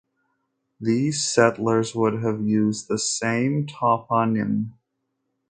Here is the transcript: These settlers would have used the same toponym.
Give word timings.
These 0.79 1.23
settlers 1.23 1.93
would 1.93 2.23
have 2.23 2.41
used 2.41 2.87
the 2.87 2.97
same 2.97 3.67
toponym. 3.67 4.71